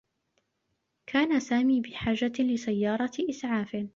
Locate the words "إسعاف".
3.29-3.85